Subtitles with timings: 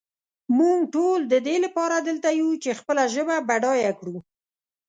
[0.57, 4.15] مونږ ټول ددې لپاره دلته یو چې خپله ژبه بډایه کړو.